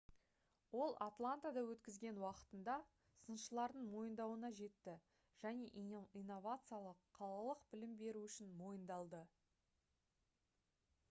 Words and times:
ол 0.83 0.93
атлантада 1.05 1.61
өткізген 1.73 2.21
уақытында 2.21 2.77
сыншылардың 3.25 3.83
мойындауына 3.91 4.51
жетті 4.61 4.95
және 5.45 5.69
инновациялық 6.23 7.05
қалалық 7.21 7.63
білім 7.75 7.95
беру 8.03 8.27
үшін 8.31 8.57
мойындалды 8.65 9.21